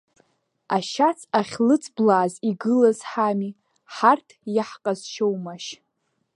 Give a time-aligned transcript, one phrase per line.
[0.75, 3.51] Ашьац ахьлыҵблааз игылаз ҳами,
[3.93, 5.69] ҳарҭ иаҳҟазшьоумашь…